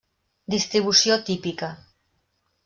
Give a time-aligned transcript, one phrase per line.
[0.53, 1.71] Distribució típica.